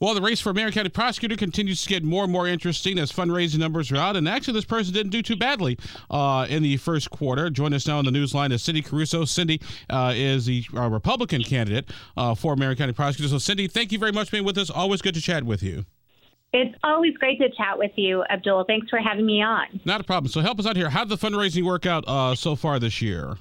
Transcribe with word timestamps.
Well, 0.00 0.14
the 0.14 0.22
race 0.22 0.40
for 0.40 0.54
Marion 0.54 0.72
County 0.72 0.90
prosecutor 0.90 1.34
continues 1.34 1.82
to 1.82 1.88
get 1.88 2.04
more 2.04 2.22
and 2.22 2.32
more 2.32 2.46
interesting 2.46 3.00
as 3.00 3.10
fundraising 3.10 3.58
numbers 3.58 3.90
are 3.90 3.96
out. 3.96 4.14
And 4.14 4.28
actually, 4.28 4.54
this 4.54 4.64
person 4.64 4.94
didn't 4.94 5.10
do 5.10 5.22
too 5.22 5.34
badly 5.34 5.76
uh, 6.08 6.46
in 6.48 6.62
the 6.62 6.76
first 6.76 7.10
quarter. 7.10 7.50
Join 7.50 7.74
us 7.74 7.84
now 7.84 7.98
on 7.98 8.04
the 8.04 8.12
news 8.12 8.32
line 8.32 8.52
is 8.52 8.62
Cyndi 8.62 8.84
Carrasco. 8.84 9.22
Cyndi 9.22 9.60
uh, 9.90 10.12
is 10.14 10.46
the 10.46 10.64
uh, 10.76 10.88
Republican 10.88 11.42
candidate 11.42 11.90
uh, 12.16 12.36
for 12.36 12.54
Marion 12.54 12.78
County 12.78 12.92
prosecutor. 12.92 13.36
So, 13.36 13.52
Cyndi, 13.52 13.68
thank 13.68 13.90
you 13.90 13.98
very 13.98 14.12
much 14.12 14.28
for 14.28 14.36
being 14.36 14.44
with 14.44 14.56
us. 14.56 14.70
Always 14.70 15.02
good 15.02 15.14
to 15.14 15.20
chat 15.20 15.42
with 15.42 15.64
you. 15.64 15.84
It's 16.52 16.78
always 16.84 17.14
great 17.16 17.40
to 17.40 17.48
chat 17.50 17.76
with 17.76 17.90
you, 17.96 18.22
Abdul. 18.30 18.64
Thanks 18.68 18.88
for 18.88 19.00
having 19.00 19.26
me 19.26 19.42
on. 19.42 19.80
Not 19.84 20.00
a 20.00 20.04
problem. 20.04 20.30
So, 20.30 20.42
help 20.42 20.60
us 20.60 20.66
out 20.66 20.76
here. 20.76 20.90
How 20.90 21.04
did 21.04 21.18
the 21.18 21.28
fundraising 21.28 21.64
work 21.64 21.86
out 21.86 22.04
uh, 22.06 22.36
so 22.36 22.54
far 22.54 22.78
this 22.78 23.02
year? 23.02 23.36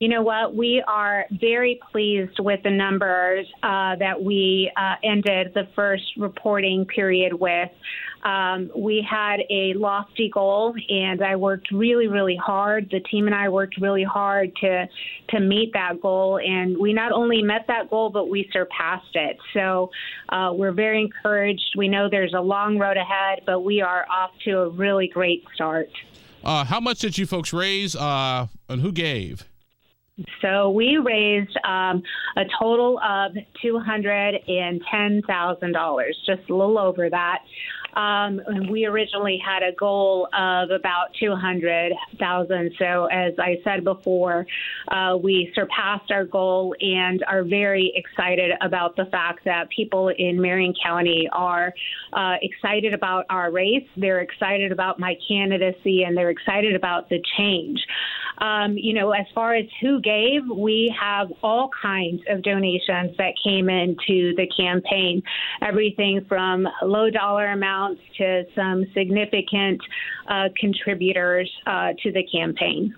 You 0.00 0.06
know 0.06 0.22
what? 0.22 0.54
We 0.54 0.80
are 0.86 1.26
very 1.40 1.80
pleased 1.90 2.38
with 2.38 2.62
the 2.62 2.70
numbers 2.70 3.48
uh, 3.64 3.96
that 3.96 4.22
we 4.22 4.70
uh, 4.76 4.94
ended 5.02 5.54
the 5.54 5.66
first 5.74 6.04
reporting 6.16 6.86
period 6.86 7.32
with. 7.32 7.68
Um, 8.22 8.70
we 8.76 9.04
had 9.08 9.40
a 9.50 9.74
lofty 9.74 10.30
goal, 10.32 10.76
and 10.88 11.20
I 11.20 11.34
worked 11.34 11.72
really, 11.72 12.06
really 12.06 12.36
hard. 12.36 12.88
The 12.92 13.00
team 13.00 13.26
and 13.26 13.34
I 13.34 13.48
worked 13.48 13.80
really 13.80 14.04
hard 14.04 14.54
to 14.60 14.86
to 15.30 15.40
meet 15.40 15.72
that 15.72 16.00
goal, 16.00 16.38
and 16.38 16.78
we 16.78 16.92
not 16.92 17.10
only 17.10 17.42
met 17.42 17.64
that 17.66 17.90
goal, 17.90 18.10
but 18.10 18.30
we 18.30 18.48
surpassed 18.52 19.16
it. 19.16 19.36
So 19.52 19.90
uh, 20.28 20.52
we're 20.54 20.70
very 20.70 21.00
encouraged. 21.00 21.74
We 21.76 21.88
know 21.88 22.08
there's 22.08 22.34
a 22.34 22.40
long 22.40 22.78
road 22.78 22.98
ahead, 22.98 23.40
but 23.46 23.64
we 23.64 23.80
are 23.80 24.06
off 24.08 24.30
to 24.44 24.58
a 24.60 24.68
really 24.68 25.08
great 25.08 25.42
start. 25.56 25.90
Uh, 26.44 26.64
how 26.64 26.78
much 26.78 27.00
did 27.00 27.18
you 27.18 27.26
folks 27.26 27.52
raise, 27.52 27.96
uh, 27.96 28.46
and 28.68 28.80
who 28.80 28.92
gave? 28.92 29.44
So 30.42 30.70
we 30.70 30.96
raised 30.96 31.56
um, 31.64 32.02
a 32.36 32.44
total 32.58 32.98
of 32.98 33.32
$210,000, 33.64 36.08
just 36.26 36.50
a 36.50 36.54
little 36.54 36.78
over 36.78 37.08
that. 37.10 37.42
Um, 37.94 38.40
we 38.70 38.86
originally 38.86 39.40
had 39.44 39.62
a 39.62 39.72
goal 39.72 40.28
of 40.32 40.70
about 40.70 41.08
200,000. 41.18 42.72
So 42.78 43.06
as 43.06 43.32
I 43.38 43.56
said 43.64 43.82
before, 43.82 44.46
uh, 44.88 45.16
we 45.20 45.50
surpassed 45.54 46.10
our 46.10 46.24
goal 46.24 46.74
and 46.80 47.24
are 47.26 47.42
very 47.42 47.92
excited 47.96 48.52
about 48.60 48.94
the 48.96 49.06
fact 49.06 49.44
that 49.46 49.68
people 49.74 50.12
in 50.16 50.40
Marion 50.40 50.74
County 50.82 51.28
are 51.32 51.74
uh, 52.12 52.36
excited 52.42 52.94
about 52.94 53.24
our 53.30 53.50
race. 53.50 53.88
They're 53.96 54.20
excited 54.20 54.70
about 54.70 55.00
my 55.00 55.16
candidacy 55.26 56.04
and 56.04 56.16
they're 56.16 56.30
excited 56.30 56.76
about 56.76 57.08
the 57.08 57.20
change. 57.36 57.80
Um, 58.40 58.76
you 58.76 58.94
know, 58.94 59.10
as 59.10 59.26
far 59.34 59.54
as 59.54 59.64
who 59.80 60.00
gave, 60.00 60.42
we 60.48 60.94
have 60.98 61.28
all 61.42 61.70
kinds 61.82 62.22
of 62.28 62.42
donations 62.42 63.16
that 63.18 63.34
came 63.44 63.68
into 63.68 64.34
the 64.36 64.46
campaign. 64.56 65.22
Everything 65.62 66.24
from 66.28 66.66
low 66.82 67.10
dollar 67.10 67.46
amounts 67.48 68.00
to 68.18 68.44
some 68.54 68.84
significant 68.94 69.80
uh, 70.28 70.48
contributors 70.58 71.50
uh, 71.66 71.92
to 72.02 72.12
the 72.12 72.22
campaign. 72.32 72.94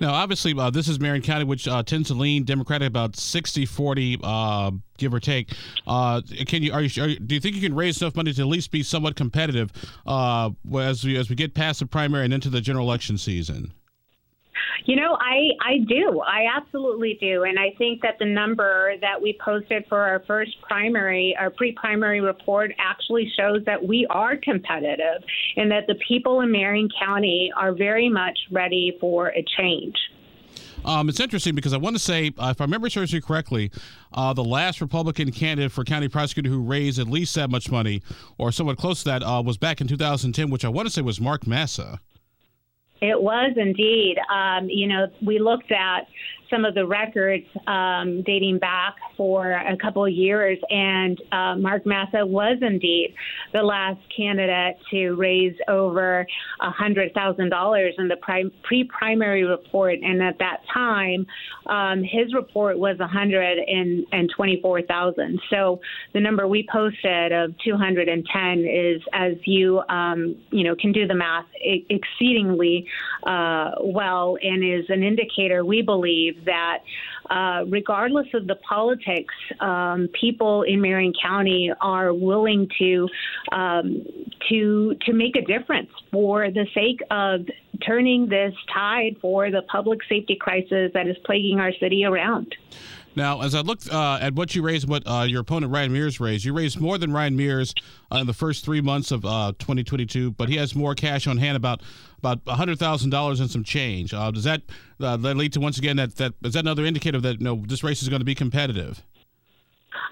Now, 0.00 0.12
obviously, 0.12 0.54
uh, 0.56 0.70
this 0.70 0.88
is 0.88 1.00
Marion 1.00 1.22
County, 1.22 1.44
which 1.44 1.66
uh, 1.66 1.82
tends 1.82 2.08
to 2.08 2.14
lean 2.14 2.44
Democratic 2.44 2.88
about 2.88 3.16
60 3.16 3.66
40 3.66 4.18
uh, 4.22 4.70
give 4.96 5.12
or 5.12 5.20
take. 5.20 5.52
Uh, 5.86 6.20
can 6.46 6.62
you, 6.62 6.72
are 6.72 6.82
you, 6.82 7.02
are 7.02 7.08
you, 7.08 7.18
do 7.18 7.34
you 7.34 7.40
think 7.40 7.56
you 7.56 7.62
can 7.62 7.74
raise 7.74 8.00
enough 8.00 8.16
money 8.16 8.32
to 8.32 8.42
at 8.42 8.46
least 8.46 8.70
be 8.70 8.82
somewhat 8.82 9.16
competitive 9.16 9.72
uh, 10.06 10.50
as 10.78 11.04
we 11.04 11.16
as 11.16 11.28
we 11.28 11.36
get 11.36 11.54
past 11.54 11.80
the 11.80 11.86
primary 11.86 12.24
and 12.24 12.32
into 12.32 12.50
the 12.50 12.60
general 12.60 12.86
election 12.86 13.18
season? 13.18 13.72
You 14.84 14.96
know, 14.96 15.16
I 15.20 15.50
I 15.60 15.78
do. 15.86 16.20
I 16.20 16.46
absolutely 16.56 17.18
do, 17.20 17.44
and 17.44 17.58
I 17.58 17.74
think 17.78 18.02
that 18.02 18.18
the 18.18 18.26
number 18.26 18.94
that 19.00 19.20
we 19.20 19.38
posted 19.44 19.84
for 19.88 19.98
our 19.98 20.22
first 20.26 20.60
primary, 20.62 21.36
our 21.38 21.50
pre-primary 21.50 22.20
report, 22.20 22.72
actually 22.78 23.30
shows 23.36 23.64
that 23.66 23.86
we 23.86 24.06
are 24.10 24.36
competitive, 24.36 25.22
and 25.56 25.70
that 25.70 25.86
the 25.86 25.96
people 26.06 26.40
in 26.40 26.50
Marion 26.50 26.88
County 27.02 27.52
are 27.56 27.72
very 27.72 28.08
much 28.08 28.38
ready 28.50 28.96
for 29.00 29.28
a 29.28 29.44
change. 29.56 29.96
Um, 30.84 31.08
it's 31.08 31.20
interesting 31.20 31.54
because 31.54 31.72
I 31.72 31.76
want 31.76 31.96
to 31.96 32.02
say, 32.02 32.32
uh, 32.38 32.48
if 32.50 32.60
I 32.60 32.64
remember 32.64 32.88
seriously 32.88 33.20
correctly, 33.20 33.70
uh, 34.12 34.32
the 34.32 34.44
last 34.44 34.80
Republican 34.80 35.30
candidate 35.32 35.72
for 35.72 35.84
county 35.84 36.08
prosecutor 36.08 36.48
who 36.48 36.62
raised 36.62 36.98
at 36.98 37.08
least 37.08 37.34
that 37.34 37.50
much 37.50 37.70
money, 37.70 38.02
or 38.38 38.52
somewhat 38.52 38.78
close 38.78 39.00
to 39.00 39.04
that, 39.06 39.22
uh, 39.22 39.42
was 39.44 39.58
back 39.58 39.80
in 39.80 39.88
2010, 39.88 40.50
which 40.50 40.64
I 40.64 40.68
want 40.68 40.86
to 40.86 40.92
say 40.92 41.02
was 41.02 41.20
Mark 41.20 41.46
Massa. 41.46 42.00
It 43.00 43.20
was 43.20 43.52
indeed. 43.56 44.16
Um, 44.32 44.68
you 44.68 44.88
know, 44.88 45.06
we 45.24 45.38
looked 45.38 45.70
at 45.70 46.06
some 46.50 46.64
of 46.64 46.74
the 46.74 46.86
records 46.86 47.46
um, 47.66 48.22
dating 48.22 48.58
back 48.58 48.94
for 49.16 49.52
a 49.52 49.76
couple 49.76 50.04
of 50.04 50.12
years, 50.12 50.58
and 50.70 51.20
uh, 51.32 51.56
Mark 51.56 51.84
Massa 51.86 52.24
was 52.24 52.58
indeed 52.62 53.14
the 53.52 53.62
last 53.62 53.98
candidate 54.14 54.76
to 54.90 55.14
raise 55.14 55.56
over 55.68 56.26
$100,000 56.60 57.98
in 57.98 58.08
the 58.08 58.50
pre 58.62 58.84
primary 58.84 59.44
report. 59.44 59.98
And 60.02 60.22
at 60.22 60.38
that 60.38 60.60
time, 60.72 61.26
um, 61.66 62.02
his 62.02 62.32
report 62.34 62.78
was 62.78 62.98
124000 62.98 65.40
So 65.50 65.80
the 66.12 66.20
number 66.20 66.46
we 66.46 66.68
posted 66.70 67.32
of 67.32 67.54
210 67.64 68.64
is, 68.64 69.02
as 69.12 69.34
you, 69.44 69.82
um, 69.88 70.36
you 70.50 70.64
know, 70.64 70.74
can 70.74 70.92
do 70.92 71.06
the 71.06 71.14
math, 71.14 71.46
exceedingly 71.60 72.86
uh, 73.24 73.72
well 73.80 74.36
and 74.42 74.64
is 74.64 74.86
an 74.88 75.02
indicator, 75.02 75.64
we 75.64 75.82
believe, 75.82 76.37
that 76.44 76.78
uh, 77.30 77.64
regardless 77.68 78.26
of 78.34 78.46
the 78.46 78.56
politics, 78.56 79.34
um, 79.60 80.08
people 80.18 80.62
in 80.62 80.80
Marion 80.80 81.12
County 81.20 81.70
are 81.80 82.12
willing 82.14 82.68
to 82.78 83.08
um, 83.52 84.04
to 84.48 84.96
to 85.06 85.12
make 85.12 85.36
a 85.36 85.42
difference 85.42 85.90
for 86.10 86.50
the 86.50 86.66
sake 86.74 87.00
of 87.10 87.46
turning 87.86 88.28
this 88.28 88.54
tide 88.72 89.16
for 89.20 89.50
the 89.50 89.62
public 89.62 90.00
safety 90.08 90.36
crisis 90.40 90.90
that 90.94 91.06
is 91.06 91.16
plaguing 91.24 91.60
our 91.60 91.72
city 91.80 92.04
around. 92.04 92.54
Now, 93.18 93.42
as 93.42 93.52
I 93.52 93.62
looked 93.62 93.90
uh, 93.90 94.18
at 94.20 94.34
what 94.34 94.54
you 94.54 94.62
raised, 94.62 94.88
what 94.88 95.02
uh, 95.04 95.26
your 95.28 95.40
opponent 95.40 95.72
Ryan 95.72 95.92
Mears 95.92 96.20
raised, 96.20 96.44
you 96.44 96.52
raised 96.52 96.80
more 96.80 96.98
than 96.98 97.12
Ryan 97.12 97.36
Mears 97.36 97.74
uh, 98.12 98.18
in 98.18 98.28
the 98.28 98.32
first 98.32 98.64
three 98.64 98.80
months 98.80 99.10
of 99.10 99.24
uh, 99.24 99.52
2022, 99.58 100.30
but 100.30 100.48
he 100.48 100.56
has 100.56 100.76
more 100.76 100.94
cash 100.94 101.26
on 101.26 101.36
hand, 101.36 101.56
about 101.56 101.82
about 102.18 102.40
hundred 102.46 102.78
thousand 102.78 103.10
dollars 103.10 103.40
and 103.40 103.50
some 103.50 103.64
change. 103.64 104.14
Uh, 104.14 104.30
does 104.30 104.44
that 104.44 104.62
uh, 105.00 105.16
that 105.16 105.36
lead 105.36 105.52
to 105.54 105.58
once 105.60 105.78
again 105.78 105.96
that 105.96 106.14
that 106.14 106.34
is 106.44 106.52
that 106.52 106.60
another 106.60 106.84
indicator 106.84 107.20
that 107.20 107.40
you 107.40 107.44
know 107.44 107.64
this 107.66 107.82
race 107.82 108.02
is 108.02 108.08
going 108.08 108.20
to 108.20 108.24
be 108.24 108.36
competitive? 108.36 109.02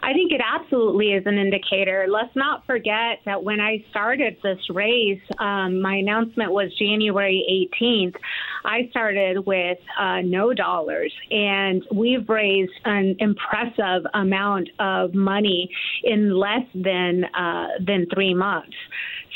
I 0.03 0.13
think 0.13 0.33
it 0.33 0.41
absolutely 0.41 1.13
is 1.13 1.25
an 1.27 1.39
indicator. 1.39 2.07
Let's 2.09 2.35
not 2.37 2.65
forget 2.67 3.21
that 3.25 3.43
when 3.43 3.61
I 3.61 3.85
started 3.91 4.37
this 4.43 4.59
race, 4.71 5.21
um, 5.39 5.81
my 5.81 5.97
announcement 5.97 6.53
was 6.53 6.73
January 6.79 7.71
18th. 7.81 8.15
I 8.65 8.89
started 8.91 9.47
with 9.47 9.79
uh, 9.99 10.21
no 10.23 10.53
dollars, 10.53 11.13
and 11.31 11.83
we've 11.95 12.29
raised 12.29 12.73
an 12.85 13.17
impressive 13.19 14.07
amount 14.15 14.69
of 14.79 15.15
money 15.15 15.71
in 16.05 16.37
less 16.37 16.67
than 16.75 17.25
uh, 17.25 17.67
than 17.85 18.07
three 18.13 18.35
months. 18.35 18.77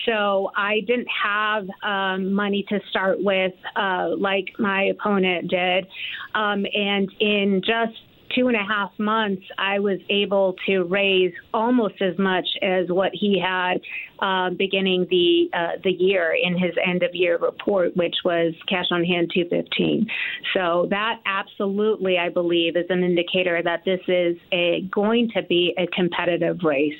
So 0.06 0.50
I 0.56 0.80
didn't 0.86 1.08
have 1.24 1.66
um, 1.82 2.32
money 2.32 2.64
to 2.68 2.80
start 2.90 3.22
with, 3.22 3.52
uh, 3.76 4.08
like 4.16 4.46
my 4.58 4.84
opponent 4.84 5.50
did, 5.50 5.86
um, 6.34 6.64
and 6.72 7.10
in 7.20 7.60
just 7.64 7.98
two 8.34 8.48
and 8.48 8.56
a 8.56 8.64
half 8.64 8.90
months, 8.98 9.42
I 9.58 9.78
was 9.78 9.98
able 10.08 10.54
to 10.66 10.82
raise 10.84 11.32
almost 11.52 12.00
as 12.00 12.18
much 12.18 12.46
as 12.62 12.88
what 12.88 13.10
he 13.12 13.40
had 13.40 13.80
uh, 14.20 14.50
beginning 14.50 15.06
the 15.10 15.48
uh, 15.56 15.80
the 15.82 15.90
year 15.90 16.34
in 16.40 16.58
his 16.58 16.72
end 16.86 17.02
of 17.02 17.14
year 17.14 17.38
report, 17.38 17.96
which 17.96 18.16
was 18.24 18.54
cash 18.68 18.86
on 18.90 19.04
hand 19.04 19.30
215. 19.34 20.06
So 20.54 20.86
that 20.90 21.20
absolutely, 21.26 22.18
I 22.18 22.28
believe, 22.28 22.76
is 22.76 22.86
an 22.88 23.02
indicator 23.02 23.62
that 23.62 23.84
this 23.84 24.00
is 24.08 24.36
a, 24.52 24.82
going 24.90 25.30
to 25.34 25.42
be 25.42 25.74
a 25.78 25.86
competitive 25.88 26.58
race. 26.62 26.98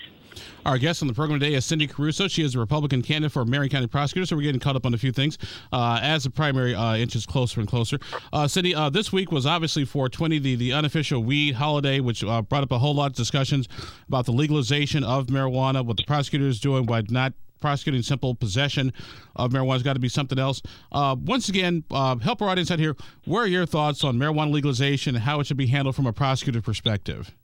Our 0.67 0.79
guest 0.79 1.03
on 1.03 1.09
the 1.09 1.15
program 1.15 1.41
today 1.41 1.55
is 1.55 1.65
Cyndi 1.65 1.89
Carrasco. 1.89 2.29
She 2.29 2.43
is 2.43 2.55
a 2.55 2.59
Republican 2.59 3.03
candidate 3.03 3.33
for 3.33 3.45
Marion 3.45 3.71
County 3.71 3.87
prosecutor, 3.87 4.27
so 4.27 4.37
we're 4.37 4.43
getting 4.43 4.61
caught 4.61 4.77
up 4.77 4.85
on 4.85 4.95
a 4.95 4.99
few 4.99 5.13
things 5.13 5.39
uh, 5.73 5.99
as 6.03 6.25
the 6.25 6.31
primary 6.31 6.75
uh, 6.75 6.97
inches 6.97 7.27
closer 7.27 7.61
and 7.61 7.69
closer. 7.69 7.99
Uh, 8.33 8.45
Cyndi, 8.45 8.75
uh, 8.75 8.91
this 8.91 9.13
week 9.13 9.33
was 9.33 9.47
obviously 9.47 9.85
420, 9.85 10.39
the, 10.39 10.57
the 10.57 10.73
unofficial 10.73 11.23
weed 11.23 11.55
holiday, 11.55 12.01
which 12.01 12.23
uh, 12.23 12.43
brought 12.43 12.63
up 12.63 12.73
a 12.73 12.79
whole 12.79 12.95
lot 12.95 13.07
of 13.07 13.17
discussions 13.17 13.69
about 14.09 14.27
the 14.27 14.33
legalization 14.33 15.05
of 15.05 15.27
marijuana, 15.27 15.85
what 15.85 15.97
the 15.97 16.05
prosecutor 16.05 16.47
is 16.47 16.61
doing, 16.61 16.87
why 16.87 17.03
not 17.09 17.33
prosecuting 17.61 18.03
simple 18.03 18.35
possession 18.35 18.93
of 19.37 19.53
marijuana 19.53 19.75
has 19.75 19.83
got 19.83 19.93
to 19.93 20.01
be 20.01 20.09
something 20.09 20.39
else. 20.39 20.63
Uh, 20.93 21.15
once 21.19 21.49
again, 21.49 21.85
uh, 21.91 22.17
help 22.17 22.43
our 22.43 22.49
audience 22.49 22.71
out 22.71 22.79
here. 22.79 22.97
What 23.25 23.41
are 23.41 23.47
your 23.47 23.67
thoughts 23.67 24.03
on 24.03 24.19
marijuana 24.19 24.51
legalization 24.51 25.15
and 25.15 25.25
how 25.25 25.41
it 25.41 25.47
should 25.47 25.57
be 25.57 25.67
handled 25.67 25.95
from 25.95 26.07
a 26.07 26.13
prosecutor 26.13 26.63
perspective? 26.63 27.35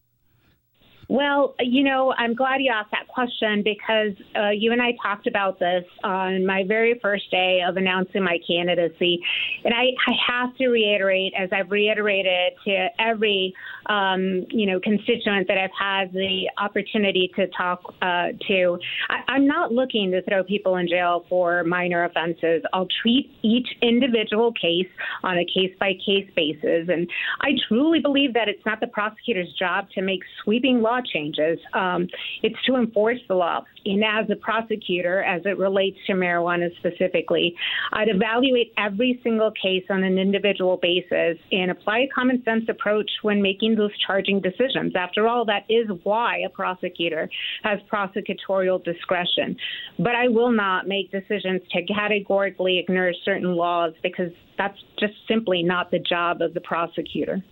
Well, 1.08 1.54
you 1.60 1.84
know, 1.84 2.12
I'm 2.18 2.34
glad 2.34 2.60
you 2.60 2.72
asked 2.72 2.90
that 2.90 3.06
question 3.06 3.62
because 3.62 4.12
uh, 4.34 4.50
you 4.50 4.72
and 4.72 4.82
I 4.82 4.92
talked 5.00 5.28
about 5.28 5.58
this 5.60 5.84
on 6.02 6.44
my 6.44 6.64
very 6.66 6.98
first 7.00 7.30
day 7.30 7.62
of 7.66 7.76
announcing 7.76 8.24
my 8.24 8.38
candidacy. 8.46 9.22
And 9.64 9.72
I, 9.72 9.90
I 10.06 10.12
have 10.26 10.56
to 10.56 10.68
reiterate, 10.68 11.32
as 11.38 11.50
I've 11.52 11.70
reiterated 11.70 12.54
to 12.64 12.88
every, 12.98 13.54
um, 13.88 14.46
you 14.50 14.66
know, 14.66 14.80
constituent 14.80 15.48
that 15.48 15.58
I've 15.58 15.70
had 15.78 16.12
the 16.12 16.50
opportunity 16.58 17.30
to 17.36 17.46
talk 17.48 17.94
uh, 18.02 18.28
to, 18.48 18.78
I, 19.08 19.32
I'm 19.32 19.46
not 19.46 19.72
looking 19.72 20.10
to 20.12 20.22
throw 20.22 20.42
people 20.44 20.76
in 20.76 20.88
jail 20.88 21.24
for 21.28 21.64
minor 21.64 22.04
offenses. 22.04 22.62
I'll 22.72 22.88
treat 23.02 23.30
each 23.42 23.68
individual 23.82 24.52
case 24.52 24.88
on 25.22 25.38
a 25.38 25.44
case 25.44 25.74
by 25.78 25.92
case 26.04 26.28
basis. 26.34 26.88
And 26.88 27.08
I 27.40 27.50
truly 27.68 28.00
believe 28.00 28.34
that 28.34 28.48
it's 28.48 28.64
not 28.66 28.80
the 28.80 28.86
prosecutor's 28.88 29.52
job 29.58 29.88
to 29.94 30.02
make 30.02 30.20
sweeping 30.42 30.80
law 30.82 31.00
changes. 31.00 31.58
Um, 31.74 32.08
it's 32.42 32.56
to 32.66 32.76
enforce 32.76 33.20
the 33.28 33.34
law. 33.34 33.64
And 33.84 34.02
as 34.02 34.28
a 34.30 34.36
prosecutor, 34.36 35.22
as 35.22 35.42
it 35.44 35.58
relates 35.58 35.98
to 36.08 36.12
marijuana 36.12 36.68
specifically, 36.78 37.54
I'd 37.92 38.08
evaluate 38.08 38.72
every 38.76 39.20
single 39.22 39.52
case 39.52 39.84
on 39.90 40.02
an 40.02 40.18
individual 40.18 40.76
basis 40.76 41.38
and 41.52 41.70
apply 41.70 42.00
a 42.00 42.08
common 42.08 42.42
sense 42.44 42.64
approach 42.68 43.10
when 43.22 43.40
making 43.40 43.75
those 43.76 43.90
charging 44.06 44.40
decisions. 44.40 44.94
After 44.96 45.28
all, 45.28 45.44
that 45.46 45.64
is 45.68 45.88
why 46.02 46.38
a 46.46 46.48
prosecutor 46.48 47.28
has 47.62 47.78
prosecutorial 47.92 48.82
discretion. 48.84 49.56
But 49.98 50.14
I 50.14 50.28
will 50.28 50.52
not 50.52 50.86
make 50.86 51.10
decisions 51.10 51.62
to 51.72 51.82
categorically 51.86 52.78
ignore 52.78 53.12
certain 53.24 53.54
laws 53.54 53.92
because 54.02 54.32
that's 54.58 54.78
just 54.98 55.14
simply 55.28 55.62
not 55.62 55.90
the 55.90 55.98
job 55.98 56.40
of 56.40 56.54
the 56.54 56.60
prosecutor. 56.60 57.42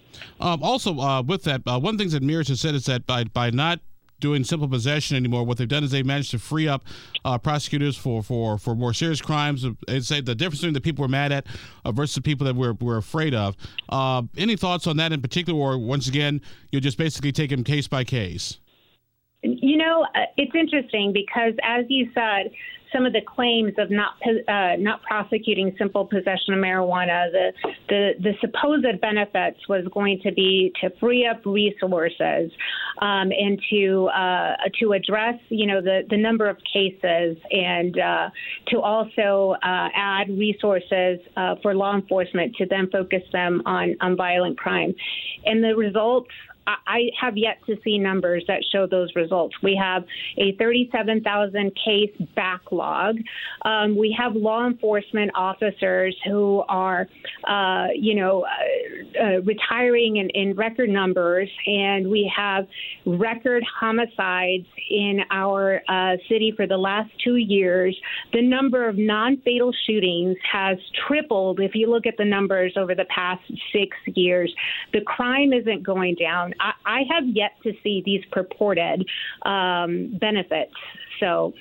Um, 0.41 0.63
also, 0.63 0.99
uh, 0.99 1.23
with 1.23 1.45
that, 1.45 1.63
uh, 1.67 1.79
one 1.79 1.99
thing 1.99 2.09
that 2.11 2.23
Mears 2.23 2.49
has 2.49 2.61
said 2.61 2.75
is 2.75 2.87
that 2.87 3.07
by 3.07 3.25
by 3.25 3.51
not 3.51 3.81
doing 4.21 4.45
simple 4.45 4.69
possession 4.69 5.17
anymore. 5.17 5.45
What 5.45 5.59
they've 5.59 5.69
done 5.69 5.85
is 5.85 5.91
they've 5.91 6.07
managed 6.07 6.31
to 6.33 6.39
free 6.39 6.69
up 6.69 6.85
uh, 7.25 7.39
prosecutors 7.39 7.97
for, 7.97 8.23
for, 8.23 8.59
for 8.59 8.75
more 8.75 8.93
serious 8.93 9.21
crimes. 9.21 9.65
And 9.65 10.05
say 10.05 10.21
the 10.21 10.35
difference 10.35 10.61
between 10.61 10.75
the 10.75 10.81
people 10.81 11.03
we're 11.03 11.09
mad 11.09 11.33
at 11.33 11.47
uh, 11.85 11.93
versus 11.93 12.15
the 12.15 12.23
people 12.23 12.47
that 12.47 12.57
we're, 12.57 12.73
we're 12.75 12.97
afraid 12.97 13.35
of. 13.35 13.57
Uh, 13.89 14.23
any 14.37 14.57
thoughts 14.57 14.87
on 14.87 14.97
that 14.99 15.13
in 15.13 15.21
particular, 15.21 15.59
or 15.59 15.79
once 15.79 16.09
again, 16.09 16.41
you're 16.71 16.81
just 16.81 16.99
basically 16.99 17.33
taking 17.33 17.65
case 17.65 17.89
by 17.89 18.05
case? 18.05 18.61
You 19.43 19.77
know, 19.77 20.07
uh, 20.15 20.21
it's 20.39 20.55
interesting 20.55 21.13
because, 21.13 21.53
as 21.63 21.85
you 21.89 22.11
said, 22.15 22.51
some 22.95 23.07
of 23.07 23.13
the 23.13 23.21
claims 23.21 23.73
of 23.79 23.91
not 23.91 24.15
uh, 24.49 24.77
not 24.79 25.03
prosecuting 25.03 25.75
simple 25.79 26.07
possession 26.07 26.55
of 26.55 26.59
marijuana, 26.61 27.31
the, 27.33 27.53
the 27.89 28.11
the 28.21 28.33
supposed 28.41 29.01
benefits 29.01 29.59
was 29.69 29.85
going 29.93 30.21
to 30.23 30.33
be 30.33 30.73
to 30.81 30.91
free 31.01 31.27
up 31.27 31.45
resources 31.45 32.51
um, 33.01 33.33
and 33.33 33.61
to 33.71 34.09
uh, 34.15 34.55
to 34.81 34.93
address 34.93 35.35
you 35.49 35.67
know 35.67 35.81
the 35.81 36.03
the 36.09 36.17
number 36.17 36.49
of 36.49 36.57
cases 36.73 37.37
and 37.51 37.99
uh, 37.99 38.31
to 38.69 38.81
also 38.81 39.57
uh, 39.63 39.89
add 39.95 40.29
resources 40.31 41.19
uh, 41.37 41.57
for 41.63 41.75
law 41.75 41.95
enforcement 41.95 42.55
to 42.57 42.67
then 42.67 42.89
focus 42.91 43.23
them 43.33 43.63
on 43.67 43.97
on 44.01 44.17
violent 44.17 44.57
crime, 44.57 44.95
and 45.45 45.63
the 45.63 45.75
results 45.75 46.31
I 46.67 47.11
have 47.21 47.37
yet 47.37 47.59
to 47.67 47.77
see 47.85 47.99
numbers 47.99 48.45
that 48.49 48.63
show 48.73 48.87
those 48.87 49.11
results. 49.15 49.55
We 49.63 49.79
have 49.81 50.05
a 50.39 50.53
37,000 50.57 51.73
case 51.85 52.11
backlog. 52.35 53.17
Um, 53.63 53.97
we 53.97 54.17
have 54.19 54.35
law 54.35 54.67
enforcement 54.67 55.31
officers 55.35 56.17
who 56.27 56.65
are, 56.69 57.09
uh, 57.47 57.89
you 57.95 58.15
know, 58.15 58.45
uh, 58.45 59.23
uh, 59.23 59.41
retiring 59.43 60.17
in, 60.17 60.31
in, 60.31 60.55
record 60.55 60.89
numbers, 60.89 61.49
and 61.67 62.09
we 62.09 62.31
have 62.35 62.67
record 63.05 63.65
homicides 63.81 64.67
in 64.91 65.21
our 65.31 65.83
uh, 65.89 66.17
city 66.29 66.53
for 66.57 66.67
the 66.67 66.77
last 66.77 67.11
two 67.23 67.37
years. 67.37 67.97
The 68.33 68.43
number 68.43 68.89
of 68.89 68.97
non 68.97 69.39
fatal 69.45 69.73
shootings 69.87 70.37
has 70.51 70.79
tripled 71.07 71.61
if 71.61 71.75
you 71.75 71.91
look 71.91 72.07
at 72.07 72.17
the 72.17 72.25
numbers 72.25 72.75
over 72.77 72.95
the 72.95 73.07
past 73.07 73.43
six 73.73 73.97
years. 74.07 74.55
The 74.93 75.01
crime 75.03 75.53
isn't 75.53 75.83
going 75.83 76.15
down. 76.15 76.54
I, 76.61 76.73
I 76.85 77.01
have 77.11 77.25
yet 77.27 77.53
to 77.63 77.73
see 77.83 78.03
these 78.05 78.25
purported 78.31 79.07
um, 79.45 80.17
benefits. 80.19 80.75
So. 81.21 81.55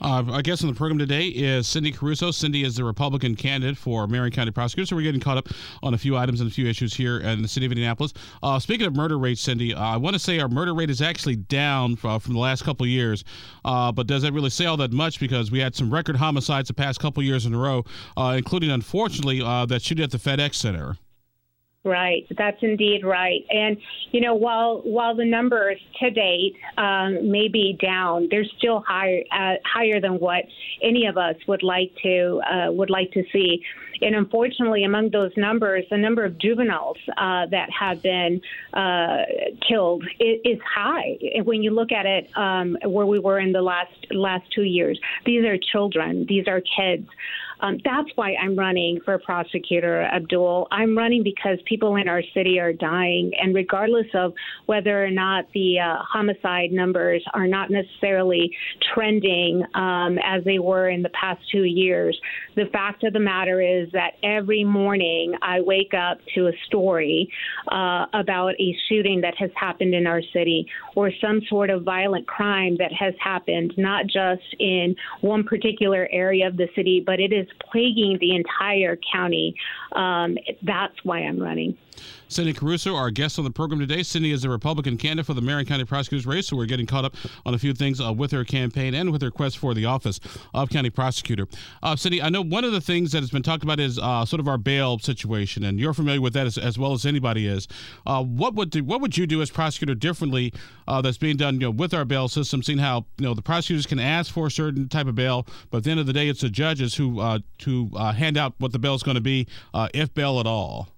Uh, 0.00 0.22
our 0.30 0.42
guest 0.42 0.62
on 0.62 0.70
the 0.70 0.76
program 0.76 0.98
today 0.98 1.26
is 1.26 1.66
Cyndi 1.66 1.92
Carrasco. 1.92 2.28
Cyndi 2.28 2.64
is 2.64 2.76
the 2.76 2.84
Republican 2.84 3.34
candidate 3.34 3.76
for 3.76 4.06
Marion 4.06 4.32
County 4.32 4.52
Prosecutor. 4.52 4.86
So 4.86 4.96
we're 4.96 5.02
getting 5.02 5.20
caught 5.20 5.38
up 5.38 5.48
on 5.82 5.94
a 5.94 5.98
few 5.98 6.16
items 6.16 6.40
and 6.40 6.48
a 6.48 6.54
few 6.54 6.68
issues 6.68 6.94
here 6.94 7.18
in 7.18 7.42
the 7.42 7.48
city 7.48 7.66
of 7.66 7.72
Indianapolis. 7.72 8.12
Uh, 8.42 8.58
speaking 8.60 8.86
of 8.86 8.94
murder 8.94 9.18
rates, 9.18 9.44
Cyndi, 9.44 9.74
uh, 9.74 9.78
I 9.78 9.96
want 9.96 10.14
to 10.14 10.20
say 10.20 10.38
our 10.38 10.48
murder 10.48 10.74
rate 10.74 10.90
is 10.90 11.02
actually 11.02 11.36
down 11.36 11.96
from, 11.96 12.20
from 12.20 12.34
the 12.34 12.40
last 12.40 12.62
couple 12.62 12.86
years. 12.86 13.24
Uh, 13.64 13.90
but 13.90 14.06
does 14.06 14.22
that 14.22 14.32
really 14.32 14.50
say 14.50 14.66
all 14.66 14.76
that 14.76 14.92
much? 14.92 15.18
Because 15.18 15.50
we 15.50 15.58
had 15.58 15.74
some 15.74 15.92
record 15.92 16.16
homicides 16.16 16.68
the 16.68 16.74
past 16.74 17.00
couple 17.00 17.22
years 17.22 17.44
in 17.44 17.54
a 17.54 17.58
row, 17.58 17.84
uh, 18.16 18.34
including, 18.38 18.70
unfortunately, 18.70 19.42
uh, 19.42 19.66
that 19.66 19.82
shooting 19.82 20.04
at 20.04 20.12
the 20.12 20.18
FedEx 20.18 20.54
Center. 20.54 20.96
Right, 21.84 22.26
that's 22.36 22.58
indeed 22.60 23.04
right. 23.04 23.44
And 23.50 23.76
you 24.10 24.20
know, 24.20 24.34
while 24.34 24.80
while 24.82 25.14
the 25.14 25.24
numbers 25.24 25.80
to 26.00 26.10
date 26.10 26.56
um, 26.76 27.30
may 27.30 27.46
be 27.46 27.78
down, 27.80 28.26
they're 28.30 28.44
still 28.58 28.80
higher 28.86 29.22
uh, 29.32 29.54
higher 29.64 30.00
than 30.00 30.14
what 30.14 30.44
any 30.82 31.06
of 31.06 31.16
us 31.16 31.36
would 31.46 31.62
like 31.62 31.92
to 32.02 32.42
uh, 32.50 32.72
would 32.72 32.90
like 32.90 33.12
to 33.12 33.22
see. 33.32 33.62
And 34.00 34.14
unfortunately, 34.14 34.84
among 34.84 35.10
those 35.10 35.32
numbers, 35.36 35.84
the 35.90 35.96
number 35.96 36.24
of 36.24 36.38
juveniles 36.38 36.98
uh, 37.16 37.46
that 37.46 37.68
have 37.70 38.02
been 38.02 38.40
uh, 38.72 39.22
killed 39.66 40.04
is, 40.20 40.40
is, 40.44 40.58
high. 40.62 41.16
When 41.42 41.62
you 41.62 41.70
look 41.70 41.90
at 41.90 42.06
it, 42.06 42.30
um, 42.36 42.76
where 42.84 43.06
we 43.06 43.18
were 43.18 43.38
in 43.40 43.52
the 43.52 43.62
last 43.62 43.92
last 44.10 44.44
two 44.54 44.62
years, 44.62 44.98
these 45.24 45.44
are 45.44 45.56
children, 45.58 46.26
these 46.28 46.46
are 46.46 46.60
kids. 46.60 47.08
Um, 47.60 47.78
that's 47.84 48.08
why 48.14 48.34
I'm 48.34 48.56
running 48.56 49.00
for 49.04 49.18
prosecutor, 49.18 50.02
Abdul. 50.02 50.68
I'm 50.70 50.96
running 50.96 51.22
because 51.22 51.58
people 51.64 51.96
in 51.96 52.08
our 52.08 52.22
city 52.34 52.60
are 52.60 52.72
dying, 52.72 53.32
and 53.40 53.54
regardless 53.54 54.06
of 54.14 54.32
whether 54.66 55.04
or 55.04 55.10
not 55.10 55.46
the 55.54 55.80
uh, 55.80 55.96
homicide 56.02 56.70
numbers 56.72 57.22
are 57.34 57.46
not 57.46 57.70
necessarily 57.70 58.54
trending 58.94 59.64
um, 59.74 60.18
as 60.24 60.44
they 60.44 60.58
were 60.58 60.88
in 60.88 61.02
the 61.02 61.10
past 61.10 61.40
two 61.50 61.64
years, 61.64 62.18
the 62.54 62.66
fact 62.72 63.04
of 63.04 63.12
the 63.12 63.20
matter 63.20 63.60
is 63.60 63.90
that 63.92 64.12
every 64.22 64.64
morning 64.64 65.34
I 65.42 65.60
wake 65.60 65.94
up 65.94 66.18
to 66.34 66.46
a 66.46 66.52
story 66.66 67.30
uh, 67.72 68.06
about 68.14 68.54
a 68.60 68.76
shooting 68.88 69.20
that 69.22 69.34
has 69.38 69.50
happened 69.54 69.94
in 69.94 70.06
our 70.06 70.22
city 70.32 70.66
or 70.94 71.10
some 71.20 71.40
sort 71.48 71.70
of 71.70 71.82
violent 71.82 72.26
crime 72.26 72.76
that 72.78 72.92
has 72.92 73.14
happened, 73.22 73.74
not 73.76 74.06
just 74.06 74.42
in 74.58 74.94
one 75.20 75.44
particular 75.44 76.08
area 76.12 76.46
of 76.46 76.56
the 76.56 76.68
city, 76.74 77.02
but 77.04 77.20
it 77.20 77.32
is 77.32 77.47
plaguing 77.70 78.18
the 78.20 78.34
entire 78.34 78.98
county. 79.12 79.54
Um, 79.92 80.38
that's 80.62 81.04
why 81.04 81.20
I'm 81.20 81.38
running. 81.38 81.76
Cyndi 82.28 82.54
Carrasco, 82.54 82.94
our 82.94 83.10
guest 83.10 83.38
on 83.38 83.44
the 83.46 83.50
program 83.50 83.80
today. 83.80 84.00
Cyndi 84.00 84.32
is 84.32 84.44
a 84.44 84.50
Republican 84.50 84.98
candidate 84.98 85.24
for 85.24 85.32
the 85.32 85.40
Marion 85.40 85.66
County 85.66 85.86
Prosecutor's 85.86 86.26
race, 86.26 86.46
so 86.46 86.56
we're 86.56 86.66
getting 86.66 86.84
caught 86.84 87.06
up 87.06 87.14
on 87.46 87.54
a 87.54 87.58
few 87.58 87.72
things 87.72 88.02
uh, 88.02 88.12
with 88.12 88.32
her 88.32 88.44
campaign 88.44 88.94
and 88.94 89.10
with 89.10 89.22
her 89.22 89.30
quest 89.30 89.56
for 89.56 89.72
the 89.72 89.86
office 89.86 90.20
of 90.52 90.68
county 90.68 90.90
prosecutor. 90.90 91.46
Uh, 91.82 91.94
Cyndi, 91.94 92.22
I 92.22 92.28
know 92.28 92.42
one 92.42 92.64
of 92.64 92.72
the 92.72 92.82
things 92.82 93.12
that 93.12 93.20
has 93.20 93.30
been 93.30 93.42
talked 93.42 93.62
about 93.62 93.80
is 93.80 93.98
uh, 93.98 94.26
sort 94.26 94.40
of 94.40 94.48
our 94.48 94.58
bail 94.58 94.98
situation, 94.98 95.64
and 95.64 95.80
you're 95.80 95.94
familiar 95.94 96.20
with 96.20 96.34
that 96.34 96.46
as, 96.46 96.58
as 96.58 96.78
well 96.78 96.92
as 96.92 97.06
anybody 97.06 97.46
is. 97.46 97.66
Uh, 98.06 98.22
what 98.22 98.54
would 98.54 98.70
do, 98.70 98.84
what 98.84 99.00
would 99.00 99.16
you 99.16 99.26
do 99.26 99.40
as 99.40 99.50
prosecutor 99.50 99.94
differently 99.94 100.52
uh, 100.86 101.00
that's 101.00 101.18
being 101.18 101.36
done 101.36 101.54
you 101.54 101.60
know, 101.60 101.70
with 101.70 101.94
our 101.94 102.04
bail 102.04 102.28
system, 102.28 102.62
seeing 102.62 102.78
how 102.78 103.06
you 103.16 103.24
know 103.24 103.32
the 103.32 103.40
prosecutors 103.40 103.86
can 103.86 103.98
ask 103.98 104.30
for 104.30 104.48
a 104.48 104.50
certain 104.50 104.86
type 104.86 105.06
of 105.06 105.14
bail, 105.14 105.46
but 105.70 105.78
at 105.78 105.84
the 105.84 105.90
end 105.90 106.00
of 106.00 106.04
the 106.04 106.12
day, 106.12 106.28
it's 106.28 106.42
the 106.42 106.50
judges 106.50 106.94
who 106.94 107.20
uh, 107.20 107.38
to 107.56 107.88
hand 108.14 108.36
out 108.36 108.52
what 108.58 108.72
the 108.72 108.78
bail 108.78 108.94
is 108.94 109.02
going 109.02 109.14
to 109.14 109.20
be, 109.22 109.46
if 109.94 110.12
bail 110.12 110.40
at 110.40 110.46
all. 110.46 110.88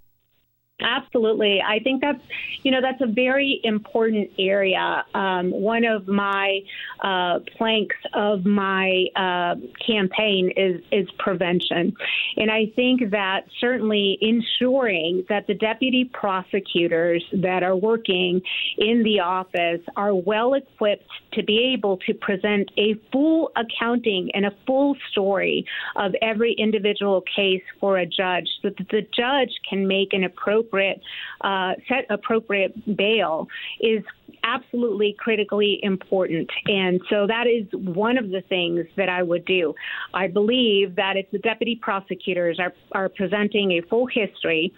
Absolutely. 0.80 1.62
I 1.62 1.78
think 1.80 2.00
that's, 2.00 2.22
you 2.62 2.70
know, 2.70 2.80
that's 2.80 3.00
a 3.00 3.06
very 3.06 3.60
important 3.64 4.30
area. 4.38 5.04
Um, 5.14 5.50
one 5.50 5.84
of 5.84 6.08
my 6.08 6.60
uh, 7.00 7.40
planks 7.56 7.96
of 8.14 8.44
my 8.44 9.06
uh, 9.16 9.56
campaign 9.84 10.52
is, 10.56 10.80
is 10.90 11.08
prevention. 11.18 11.94
And 12.36 12.50
I 12.50 12.66
think 12.76 13.10
that 13.10 13.46
certainly 13.60 14.18
ensuring 14.20 15.24
that 15.28 15.46
the 15.46 15.54
deputy 15.54 16.10
prosecutors 16.12 17.24
that 17.32 17.62
are 17.62 17.76
working 17.76 18.40
in 18.78 19.02
the 19.02 19.20
office 19.20 19.80
are 19.96 20.14
well 20.14 20.54
equipped 20.54 21.06
to 21.32 21.42
be 21.42 21.72
able 21.74 21.98
to 21.98 22.14
present 22.14 22.70
a 22.76 22.94
full 23.12 23.52
accounting 23.56 24.30
and 24.34 24.46
a 24.46 24.52
full 24.66 24.96
story 25.10 25.64
of 25.96 26.14
every 26.22 26.52
individual 26.54 27.22
case 27.36 27.62
for 27.80 27.98
a 27.98 28.06
judge 28.06 28.48
so 28.62 28.70
that 28.70 28.88
the 28.90 29.06
judge 29.14 29.50
can 29.68 29.86
make 29.86 30.12
an 30.12 30.24
appropriate 30.24 30.69
appropriate 30.70 31.00
uh, 31.40 31.72
set 31.88 32.06
appropriate 32.10 32.96
bail 32.96 33.48
is 33.80 34.02
absolutely 34.42 35.14
critically 35.18 35.78
important. 35.82 36.48
And 36.66 37.00
so 37.10 37.26
that 37.26 37.46
is 37.46 37.66
one 37.72 38.16
of 38.16 38.30
the 38.30 38.42
things 38.48 38.86
that 38.96 39.08
I 39.08 39.22
would 39.22 39.44
do. 39.44 39.74
I 40.14 40.28
believe 40.28 40.96
that 40.96 41.16
if 41.16 41.30
the 41.30 41.38
deputy 41.38 41.78
prosecutors 41.80 42.58
are, 42.58 42.72
are 42.92 43.08
presenting 43.08 43.72
a 43.72 43.82
full 43.82 44.06
history, 44.06 44.72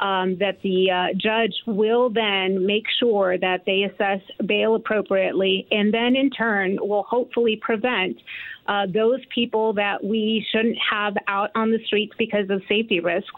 um, 0.00 0.36
that 0.38 0.58
the 0.62 0.90
uh, 0.90 1.06
judge 1.16 1.54
will 1.66 2.10
then 2.10 2.66
make 2.66 2.84
sure 2.98 3.38
that 3.38 3.62
they 3.64 3.84
assess 3.84 4.20
bail 4.44 4.74
appropriately 4.74 5.66
and 5.70 5.94
then 5.94 6.14
in 6.14 6.28
turn 6.30 6.76
will 6.80 7.04
hopefully 7.04 7.58
prevent 7.62 8.18
uh, 8.68 8.86
those 8.92 9.20
people 9.34 9.72
that 9.74 10.02
we 10.02 10.44
shouldn't 10.50 10.76
have 10.90 11.14
out 11.28 11.50
on 11.54 11.70
the 11.70 11.78
streets 11.86 12.12
because 12.18 12.48
of 12.50 12.62
safety 12.68 13.00
risks. 13.00 13.30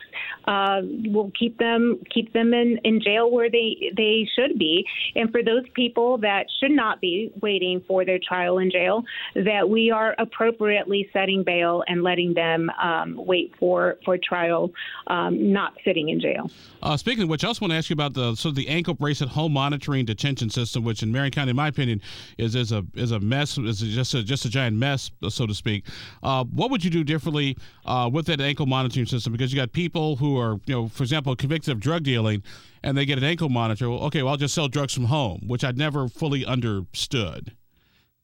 Uh, 0.47 0.81
we'll 1.07 1.33
keep 1.39 1.59
them 1.59 2.01
keep 2.13 2.33
them 2.33 2.55
in, 2.55 2.79
in 2.85 3.01
jail 3.01 3.31
where 3.31 3.51
they 3.51 3.93
they 3.97 4.29
should 4.35 4.59
be, 4.59 4.85
and 5.15 5.31
for 5.31 5.43
those 5.43 5.65
people 5.75 6.19
that 6.19 6.47
should 6.61 6.71
not 6.71 7.01
be 7.01 7.31
waiting 7.43 7.83
for 7.87 8.05
their 8.05 8.19
trial 8.19 8.59
in 8.59 8.71
jail, 8.71 9.05
that 9.35 9.69
we 9.69 9.91
are 9.91 10.15
appropriately 10.19 11.09
setting 11.13 11.43
bail 11.43 11.85
and 11.87 12.03
letting 12.03 12.35
them 12.35 12.71
um, 12.83 13.15
wait 13.17 13.53
for 13.59 13.99
for 14.05 14.17
trial, 14.19 14.71
um, 15.09 15.53
not 15.53 15.75
sitting 15.85 16.09
in 16.09 16.21
jail. 16.21 16.51
Uh, 16.83 16.97
speaking 16.97 17.25
of 17.25 17.29
which, 17.29 17.45
I 17.45 17.49
also 17.49 17.61
want 17.63 17.73
to 17.73 17.77
ask 17.77 17.91
you 17.91 17.95
about 17.95 18.15
the 18.15 18.35
sort 18.35 18.53
of 18.53 18.57
the 18.57 18.69
ankle 18.69 18.95
bracelet 18.95 19.31
home 19.31 19.53
monitoring 19.53 20.05
detention 20.05 20.49
system, 20.49 20.85
which 20.85 21.03
in 21.03 21.13
Marion 21.13 21.33
County, 21.33 21.51
in 21.51 21.57
my 21.57 21.69
opinion, 21.69 22.01
is 22.39 22.55
is 22.55 22.73
a 22.73 22.85
is 22.95 23.11
a 23.11 23.21
mess. 23.21 23.59
Is 23.59 23.81
just 23.81 24.15
a 24.15 24.23
just 24.23 24.45
a 24.45 24.49
giant 24.49 24.77
mess 24.77 25.11
so 25.29 25.47
to 25.47 25.55
speak. 25.55 25.85
Uh, 26.23 26.45
what 26.45 26.71
would 26.71 26.85
you 26.85 26.91
do 26.91 27.05
differently 27.05 27.57
uh, 27.85 28.09
with 28.13 28.27
that 28.27 28.41
ankle 28.41 28.67
monitoring 28.67 29.07
system? 29.07 29.33
Because 29.33 29.53
you 29.53 29.59
got 29.59 29.73
people 29.73 30.17
who 30.17 30.39
are, 30.39 30.61
you 30.67 30.75
know, 30.75 30.89
for 30.89 31.03
example, 31.03 31.35
convicted 31.37 31.73
of 31.73 31.81
drug 31.81 32.03
dealing, 32.05 32.43
and 32.83 32.97
they 32.97 33.05
get 33.05 33.19
an 33.19 33.25
ankle 33.25 33.49
monitor. 33.49 33.91
Well, 33.91 34.01
okay, 34.05 34.23
well, 34.23 34.33
I'll 34.33 34.39
just 34.39 34.55
sell 34.55 34.69
drugs 34.69 34.95
from 34.95 35.05
home, 35.05 35.45
which 35.47 35.65
I'd 35.65 35.79
never 35.79 36.09
fully 36.09 36.45
understood. 36.45 37.53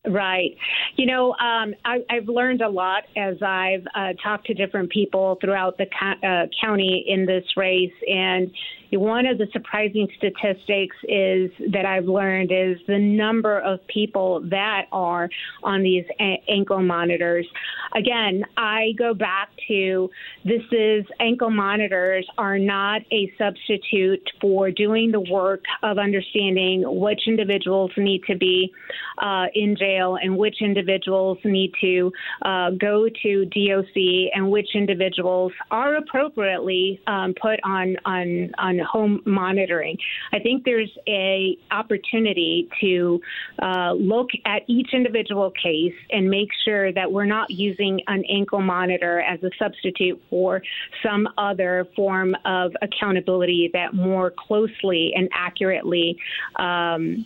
Right. 0.06 0.54
You 0.96 1.06
know, 1.06 1.30
um, 1.32 1.74
I, 1.84 2.00
have 2.10 2.28
learned 2.28 2.60
a 2.60 2.68
lot 2.68 3.04
as 3.16 3.36
I've 3.42 3.86
uh, 3.94 4.12
talked 4.22 4.46
to 4.48 4.54
different 4.54 4.90
people 4.90 5.38
throughout 5.40 5.78
the 5.78 5.86
co- 5.86 6.28
uh, 6.28 6.46
county 6.60 7.04
in 7.08 7.24
this 7.24 7.44
race. 7.56 7.92
And 8.06 8.50
one 8.92 9.26
of 9.26 9.38
the 9.38 9.46
surprising 9.52 10.08
statistics 10.16 10.96
is 11.04 11.50
that 11.72 11.84
I've 11.84 12.06
learned 12.06 12.50
is 12.52 12.78
the 12.86 12.98
number 12.98 13.58
of 13.60 13.84
people 13.86 14.40
that 14.50 14.86
are 14.92 15.28
on 15.62 15.82
these 15.82 16.04
a- 16.20 16.42
ankle 16.48 16.82
monitors. 16.82 17.46
Again, 17.94 18.44
I 18.56 18.92
go 18.98 19.14
back 19.14 19.50
to 19.68 20.10
this 20.44 20.62
is 20.72 21.04
ankle 21.20 21.50
monitors 21.50 22.26
are 22.38 22.58
not 22.58 23.02
a 23.12 23.32
substitute 23.38 24.28
for 24.40 24.70
doing 24.70 25.10
the 25.10 25.20
work 25.20 25.64
of 25.82 25.98
understanding 25.98 26.82
which 26.86 27.22
individuals 27.26 27.90
need 27.96 28.22
to 28.24 28.36
be 28.36 28.72
uh, 29.18 29.46
in 29.54 29.76
jail 29.76 30.18
and 30.20 30.36
which 30.36 30.56
individuals 30.60 31.38
need 31.44 31.72
to 31.80 32.12
uh, 32.42 32.70
go 32.70 33.08
to 33.22 33.44
DOC 33.46 34.30
and 34.34 34.50
which 34.50 34.68
individuals 34.74 35.52
are 35.70 35.96
appropriately 35.96 37.00
um, 37.06 37.34
put 37.40 37.60
on 37.64 37.96
on 38.04 38.50
on 38.58 38.80
home 38.84 39.20
monitoring. 39.24 39.98
I 40.32 40.38
think 40.38 40.64
there's 40.64 40.90
a 41.06 41.56
opportunity 41.70 42.68
to 42.80 43.20
uh, 43.60 43.92
look 43.92 44.30
at 44.44 44.62
each 44.66 44.92
individual 44.92 45.50
case 45.50 45.94
and 46.10 46.30
make 46.30 46.48
sure 46.64 46.92
that 46.92 47.10
we're 47.10 47.24
not 47.24 47.50
using 47.50 48.00
an 48.06 48.24
ankle 48.28 48.60
monitor 48.60 49.20
as 49.20 49.42
a 49.42 49.50
substitute 49.58 50.22
for 50.30 50.62
some 51.02 51.28
other 51.38 51.86
form 51.96 52.36
of 52.44 52.72
accountability 52.82 53.70
that 53.72 53.94
more 53.94 54.30
closely 54.30 55.12
and 55.16 55.28
accurately 55.32 56.18
um, 56.56 57.24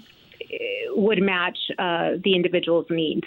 would 0.91 1.23
match 1.23 1.59
uh, 1.79 2.13
the 2.25 2.35
individual's 2.35 2.87
needs. 2.91 3.27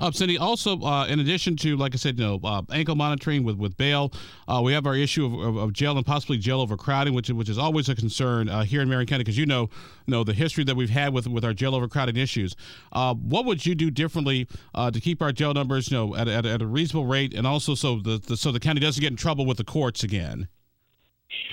Uh, 0.00 0.10
Cyndi, 0.10 0.40
also, 0.40 0.80
uh, 0.80 1.06
in 1.06 1.20
addition 1.20 1.56
to, 1.56 1.76
like 1.76 1.94
I 1.94 1.98
said, 1.98 2.18
you 2.18 2.24
know, 2.24 2.40
uh, 2.42 2.62
ankle 2.72 2.94
monitoring 2.94 3.44
with, 3.44 3.56
with 3.56 3.76
bail, 3.76 4.12
uh, 4.48 4.62
we 4.64 4.72
have 4.72 4.86
our 4.86 4.96
issue 4.96 5.26
of, 5.26 5.34
of, 5.34 5.56
of, 5.56 5.72
jail 5.74 5.94
and 5.98 6.06
possibly 6.06 6.38
jail 6.38 6.62
overcrowding, 6.62 7.12
which, 7.12 7.28
which 7.28 7.50
is 7.50 7.58
always 7.58 7.90
a 7.90 7.94
concern 7.94 8.48
uh, 8.48 8.62
here 8.62 8.80
in 8.80 8.88
Marion 8.88 9.06
County, 9.06 9.24
because 9.24 9.36
you 9.36 9.44
know, 9.44 9.68
you 10.06 10.12
know 10.12 10.24
the 10.24 10.32
history 10.32 10.64
that 10.64 10.74
we've 10.74 10.88
had 10.88 11.12
with, 11.12 11.26
with 11.26 11.44
our 11.44 11.52
jail 11.52 11.74
overcrowding 11.74 12.16
issues. 12.16 12.56
Uh, 12.92 13.12
what 13.14 13.44
would 13.44 13.66
you 13.66 13.74
do 13.74 13.90
differently 13.90 14.48
to 14.74 15.00
keep 15.00 15.20
our 15.20 15.32
jail 15.32 15.52
numbers, 15.52 15.90
you 15.90 15.96
know, 15.98 16.16
at, 16.16 16.28
at, 16.28 16.46
at 16.46 16.62
a 16.62 16.66
reasonable 16.66 17.06
rate, 17.06 17.34
and 17.34 17.46
also 17.46 17.74
so 17.74 18.00
the, 18.00 18.18
the 18.18 18.36
so 18.38 18.50
the 18.50 18.60
county 18.60 18.80
doesn't 18.80 19.02
get 19.02 19.10
in 19.10 19.16
trouble 19.16 19.44
with 19.44 19.58
the 19.58 19.64
courts 19.64 20.02
again? 20.02 20.48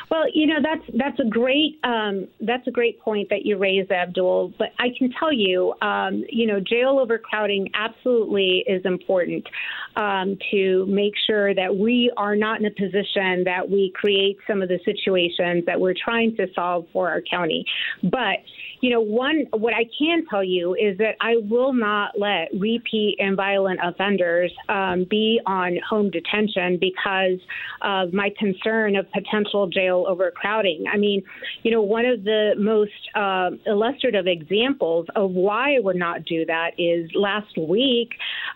Well, 0.10 0.26
you 0.34 0.48
know 0.48 0.60
that's 0.62 0.98
that's 0.98 1.20
a 1.20 1.30
great 1.30 1.80
um, 1.84 2.28
that's 2.42 2.68
a 2.68 2.72
great 2.72 3.00
point 3.00 3.30
that 3.30 3.46
you 3.46 3.58
raise, 3.58 3.90
Abdul. 3.90 4.54
But 4.58 4.70
I 4.80 4.88
can 4.98 5.12
tell 5.20 5.34
you, 5.34 5.74
um, 5.82 6.24
you 6.30 6.48
know, 6.48 6.60
jail 6.60 7.00
overcrowding 7.00 7.70
absolutely 7.74 8.64
is 8.68 8.84
important 8.86 9.48
um, 9.96 10.38
to 10.52 10.86
make 10.88 11.14
sure 11.28 11.54
that 11.54 11.76
we 11.76 12.12
are 12.18 12.36
not 12.36 12.60
in 12.60 12.66
a 12.66 12.72
position 12.72 13.44
that 13.44 13.70
we 13.70 13.92
create 13.96 14.38
some 14.48 14.62
of 14.62 14.70
the 14.70 14.80
situations 14.86 15.66
that 15.66 15.80
we're 15.80 15.96
trying 16.04 16.36
to 16.38 16.48
solve 16.54 16.86
for 16.94 17.10
our 17.10 17.22
county. 17.22 17.66
But 18.04 18.40
you 18.82 18.90
know, 18.90 19.02
one 19.02 19.46
what 19.52 19.74
I 19.74 19.86
can 19.98 20.26
tell 20.30 20.44
you 20.44 20.76
is 20.76 20.98
that 21.00 21.16
I 21.22 21.36
will 21.50 21.74
not 21.74 22.20
let 22.20 22.50
repeat 22.58 23.18
and 23.20 23.36
violent 23.36 23.80
offenders 23.84 24.52
um, 24.70 25.06
be 25.10 25.40
on 25.46 25.78
home 25.88 26.12
detention 26.12 26.78
because 26.80 27.40
of 27.82 28.14
my 28.14 28.30
concern 28.38 28.96
of 28.96 29.06
potential 29.12 29.68
jail 29.68 30.06
overcrowding. 30.08 30.86
I 30.92 30.98
mean, 30.98 31.24
you 31.64 31.72
know, 31.72 31.82
one 31.82 32.06
of 32.06 32.24
the 32.24 32.54
most 32.58 32.92
uh, 33.16 33.52
illustrative 33.66 34.28
examples 34.28 35.08
of 35.16 35.32
why 35.32 35.76
I 35.76 35.80
would 35.80 35.96
not 35.96 36.26
do 36.26 36.46
that 36.46 36.72
is 36.78 37.10
last 37.16 37.58
week. 37.58 38.10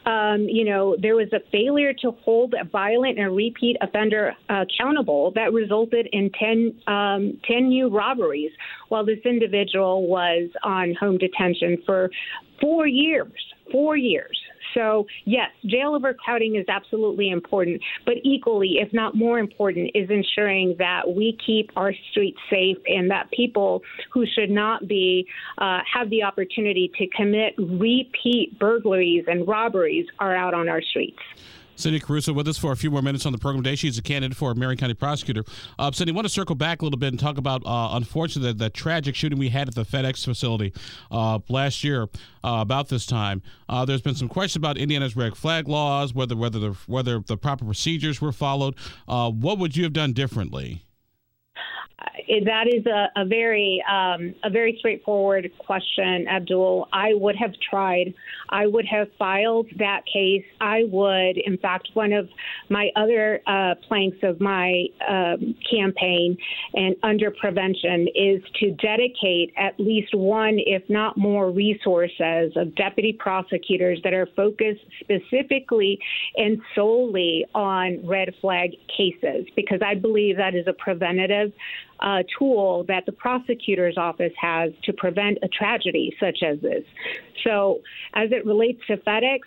Um, 0.05 0.47
you 0.47 0.65
know, 0.65 0.95
there 1.01 1.15
was 1.15 1.31
a 1.33 1.39
failure 1.51 1.93
to 2.01 2.11
hold 2.23 2.53
a 2.59 2.65
violent 2.65 3.19
and 3.19 3.35
repeat 3.35 3.77
offender 3.81 4.33
accountable 4.49 5.31
that 5.35 5.53
resulted 5.53 6.07
in 6.11 6.29
10, 6.31 6.81
um, 6.87 7.39
10 7.47 7.69
new 7.69 7.89
robberies 7.89 8.51
while 8.89 9.05
this 9.05 9.19
individual 9.25 10.07
was 10.11 10.49
on 10.63 10.93
home 10.99 11.17
detention 11.17 11.77
for 11.85 12.09
four 12.59 12.85
years. 12.87 13.31
Four 13.71 13.95
years. 13.95 14.37
So, 14.73 15.05
yes, 15.25 15.49
jail 15.65 15.95
overcrowding 15.95 16.55
is 16.55 16.65
absolutely 16.69 17.29
important, 17.29 17.81
but 18.05 18.15
equally, 18.23 18.77
if 18.79 18.91
not 18.93 19.15
more 19.15 19.39
important, 19.39 19.91
is 19.95 20.09
ensuring 20.09 20.75
that 20.77 21.01
we 21.13 21.37
keep 21.45 21.71
our 21.75 21.93
streets 22.11 22.39
safe 22.49 22.77
and 22.87 23.09
that 23.11 23.29
people 23.31 23.81
who 24.13 24.25
should 24.25 24.49
not 24.49 24.87
be 24.87 25.27
uh, 25.57 25.79
have 25.91 26.09
the 26.09 26.23
opportunity 26.23 26.91
to 26.97 27.07
commit 27.07 27.53
repeat 27.57 28.57
burglaries 28.59 29.25
and 29.27 29.47
robberies 29.47 30.05
are 30.19 30.35
out 30.35 30.53
on 30.53 30.69
our 30.69 30.81
streets. 30.81 31.19
Cyndi 31.77 32.01
Carrasco 32.01 32.33
with 32.33 32.47
us 32.47 32.57
for 32.57 32.71
a 32.71 32.75
few 32.75 32.91
more 32.91 33.01
minutes 33.01 33.25
on 33.25 33.31
the 33.31 33.37
program 33.37 33.63
today. 33.63 33.75
She's 33.75 33.97
a 33.97 34.01
candidate 34.01 34.37
for 34.37 34.53
Marion 34.53 34.77
County 34.77 34.93
prosecutor. 34.93 35.43
Uh, 35.79 35.91
Cyndi, 35.91 36.09
I 36.09 36.11
want 36.13 36.25
to 36.25 36.33
circle 36.33 36.55
back 36.55 36.81
a 36.81 36.85
little 36.85 36.99
bit 36.99 37.07
and 37.07 37.19
talk 37.19 37.37
about, 37.37 37.63
uh, 37.65 37.89
unfortunately, 37.93 38.53
the, 38.53 38.65
the, 38.65 38.69
tragic 38.69 39.15
shooting 39.15 39.37
we 39.37 39.49
had 39.49 39.67
at 39.67 39.75
the 39.75 39.83
FedEx 39.83 40.25
facility 40.25 40.73
uh, 41.11 41.39
last 41.49 41.83
year 41.83 42.03
uh, 42.43 42.59
about 42.61 42.89
this 42.89 43.05
time. 43.05 43.41
Uh, 43.69 43.85
there's 43.85 44.01
been 44.01 44.15
some 44.15 44.29
questions 44.29 44.57
about 44.57 44.77
Indiana's 44.77 45.15
red 45.15 45.35
flag 45.35 45.67
laws, 45.67 46.13
whether 46.13 46.35
whether 46.35 46.59
the 46.59 46.71
whether 46.87 47.19
the 47.19 47.37
proper 47.37 47.65
procedures 47.65 48.21
were 48.21 48.31
followed. 48.31 48.75
Uh, 49.07 49.29
what 49.29 49.57
would 49.57 49.75
you 49.75 49.83
have 49.83 49.93
done 49.93 50.13
differently? 50.13 50.83
That 52.45 52.67
is 52.67 52.85
a, 52.85 53.09
a 53.15 53.25
very 53.25 53.83
um, 53.89 54.33
a 54.43 54.49
very 54.49 54.75
straightforward 54.79 55.51
question, 55.59 56.27
Abdul. 56.27 56.87
I 56.93 57.13
would 57.13 57.35
have 57.35 57.51
tried. 57.69 58.13
I 58.49 58.67
would 58.67 58.85
have 58.85 59.07
filed 59.17 59.67
that 59.77 60.01
case. 60.11 60.43
I 60.59 60.83
would, 60.91 61.37
in 61.37 61.57
fact, 61.57 61.89
one 61.93 62.11
of 62.13 62.29
my 62.69 62.89
other 62.95 63.41
uh, 63.47 63.75
planks 63.87 64.17
of 64.23 64.41
my 64.41 64.85
um, 65.07 65.55
campaign 65.69 66.37
and 66.73 66.95
under 67.03 67.31
prevention 67.31 68.07
is 68.13 68.41
to 68.59 68.71
dedicate 68.71 69.53
at 69.57 69.79
least 69.79 70.13
one, 70.13 70.57
if 70.59 70.83
not 70.89 71.17
more, 71.17 71.49
resources 71.51 72.53
of 72.55 72.75
deputy 72.75 73.13
prosecutors 73.13 73.99
that 74.03 74.13
are 74.13 74.27
focused 74.35 74.81
specifically 74.99 75.99
and 76.35 76.61
solely 76.75 77.45
on 77.55 78.05
red 78.05 78.33
flag 78.41 78.71
cases, 78.95 79.45
because 79.55 79.79
I 79.85 79.95
believe 79.95 80.37
that 80.37 80.55
is 80.55 80.67
a 80.67 80.73
preventative 80.73 81.53
uh, 82.01 82.23
tool 82.37 82.85
that 82.87 83.05
the 83.05 83.11
prosecutor's 83.11 83.97
office 83.97 84.33
has 84.39 84.71
to 84.83 84.93
prevent 84.93 85.37
a 85.43 85.47
tragedy 85.47 86.15
such 86.19 86.39
as 86.43 86.59
this. 86.61 86.83
So, 87.43 87.81
as 88.13 88.31
it 88.31 88.45
relates 88.45 88.79
to 88.87 88.97
FedEx, 88.97 89.39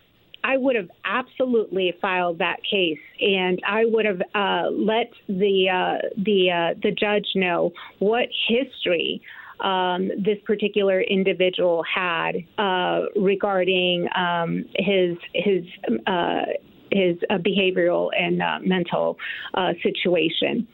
I 0.45 0.59
would 0.59 0.77
have 0.77 0.91
absolutely 1.07 1.95
filed 2.03 2.39
that 2.39 2.59
case, 2.71 2.99
and 3.19 3.59
I 3.67 3.87
would 3.87 4.05
have 4.05 4.21
uh, 4.35 4.71
let 4.71 5.11
the 5.27 5.69
uh, 5.71 6.09
the 6.19 6.51
uh, 6.51 6.79
the 6.83 6.91
judge 6.91 7.27
know 7.35 7.73
what 7.99 8.29
history 8.47 9.23
um, 9.61 10.11
this 10.19 10.39
particular 10.45 11.01
individual 11.01 11.83
had 11.83 12.33
uh, 12.59 13.07
regarding 13.17 14.07
um, 14.15 14.67
his 14.77 15.17
his 15.33 15.65
uh, 16.07 16.43
his 16.91 17.17
uh, 17.31 17.39
behavioral 17.39 18.11
and 18.19 18.43
uh, 18.43 18.59
mental 18.63 19.19
uh, 19.55 19.73
situation. 19.83 20.67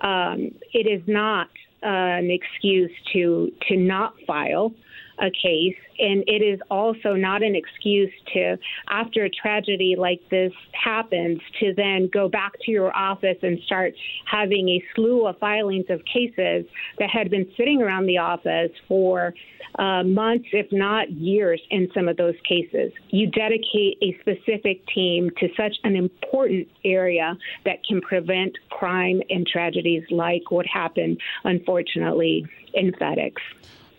Um, 0.00 0.50
it 0.72 0.86
is 0.86 1.02
not 1.06 1.48
an 1.82 2.30
excuse 2.30 2.90
to 3.12 3.52
to 3.68 3.76
not 3.76 4.14
file 4.26 4.72
a 5.18 5.30
case. 5.30 5.76
And 5.98 6.24
it 6.26 6.42
is 6.42 6.60
also 6.70 7.14
not 7.14 7.42
an 7.42 7.54
excuse 7.54 8.12
to, 8.32 8.58
after 8.88 9.24
a 9.24 9.30
tragedy 9.30 9.94
like 9.96 10.20
this 10.30 10.52
happens, 10.72 11.40
to 11.60 11.72
then 11.74 12.08
go 12.12 12.28
back 12.28 12.52
to 12.62 12.70
your 12.70 12.94
office 12.96 13.38
and 13.42 13.60
start 13.64 13.94
having 14.26 14.68
a 14.68 14.84
slew 14.94 15.26
of 15.26 15.38
filings 15.38 15.86
of 15.90 16.04
cases 16.04 16.66
that 16.98 17.10
had 17.10 17.30
been 17.30 17.46
sitting 17.56 17.80
around 17.80 18.06
the 18.06 18.18
office 18.18 18.72
for 18.88 19.34
uh, 19.78 20.02
months, 20.02 20.46
if 20.52 20.70
not 20.72 21.10
years, 21.10 21.60
in 21.70 21.88
some 21.94 22.08
of 22.08 22.16
those 22.16 22.36
cases. 22.48 22.92
You 23.10 23.28
dedicate 23.28 23.98
a 24.02 24.16
specific 24.20 24.86
team 24.88 25.30
to 25.38 25.48
such 25.56 25.76
an 25.84 25.96
important 25.96 26.68
area 26.84 27.36
that 27.64 27.84
can 27.86 28.00
prevent 28.00 28.56
crime 28.70 29.20
and 29.30 29.46
tragedies 29.46 30.04
like 30.10 30.50
what 30.50 30.66
happened, 30.66 31.20
unfortunately, 31.44 32.46
in 32.72 32.92
FedEx. 32.92 33.34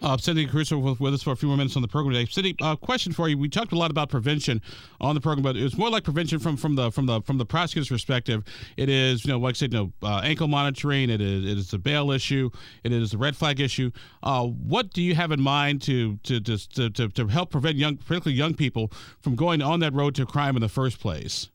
Uh, 0.01 0.17
Cyndi 0.17 0.49
Carrasco 0.49 0.77
with, 0.77 0.99
with, 0.99 1.13
us 1.13 1.23
for 1.23 1.31
a 1.31 1.35
few 1.35 1.47
more 1.47 1.57
minutes 1.57 1.75
on 1.75 1.81
the 1.81 1.87
program 1.87 2.13
today. 2.13 2.29
Cyndi, 2.29 2.55
uh, 2.61 2.75
question 2.75 3.13
for 3.13 3.27
you. 3.27 3.37
We 3.37 3.49
talked 3.49 3.71
a 3.71 3.77
lot 3.77 3.91
about 3.91 4.09
prevention 4.09 4.61
on 5.01 5.15
the 5.15 5.21
program, 5.21 5.43
but 5.43 5.55
it 5.55 5.63
was 5.63 5.77
more 5.77 5.89
like 5.89 6.03
prevention 6.03 6.39
from, 6.39 6.57
from 6.57 6.75
the 6.75 6.91
from 6.91 7.05
the 7.05 7.21
from 7.21 7.37
the 7.37 7.45
prosecutor's 7.45 7.89
perspective. 7.89 8.43
It 8.77 8.89
is, 8.89 9.25
you 9.25 9.31
know, 9.31 9.39
like 9.39 9.55
I 9.55 9.57
said, 9.57 9.73
you 9.73 9.79
know, 9.79 10.07
uh, 10.07 10.21
ankle 10.23 10.47
monitoring. 10.47 11.09
It 11.09 11.21
is 11.21 11.45
it 11.45 11.57
is 11.57 11.73
a 11.73 11.77
bail 11.77 12.11
issue. 12.11 12.49
It 12.83 12.91
is 12.91 13.13
a 13.13 13.17
red 13.17 13.35
flag 13.35 13.59
issue. 13.59 13.91
Uh, 14.21 14.45
what 14.45 14.91
do 14.91 15.01
you 15.01 15.15
have 15.15 15.31
in 15.31 15.41
mind 15.41 15.81
to 15.83 16.17
to, 16.17 16.39
to 16.39 16.89
to 16.89 17.09
to 17.09 17.27
help 17.27 17.51
prevent 17.51 17.77
young, 17.77 17.97
particularly 17.97 18.37
young 18.37 18.53
people, 18.53 18.91
from 19.21 19.35
going 19.35 19.61
on 19.61 19.79
that 19.79 19.93
road 19.93 20.15
to 20.15 20.25
crime 20.25 20.55
in 20.55 20.61
the 20.61 20.69
first 20.69 20.99
place? 20.99 21.49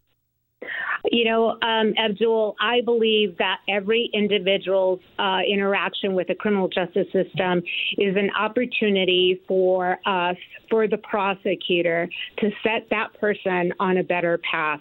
You 1.10 1.24
know, 1.24 1.58
um, 1.60 1.92
Abdul, 1.98 2.54
I 2.60 2.82
believe 2.82 3.36
that 3.38 3.58
every 3.68 4.08
individual's 4.14 5.00
uh, 5.18 5.40
interaction 5.40 6.14
with 6.14 6.28
the 6.28 6.36
criminal 6.36 6.68
justice 6.68 7.08
system 7.12 7.62
is 7.98 8.16
an 8.16 8.30
opportunity 8.38 9.42
for 9.48 9.98
us, 10.06 10.36
for 10.70 10.86
the 10.86 10.98
prosecutor, 10.98 12.08
to 12.38 12.50
set 12.62 12.88
that 12.90 13.08
person 13.20 13.72
on 13.80 13.96
a 13.96 14.04
better 14.04 14.38
path. 14.48 14.80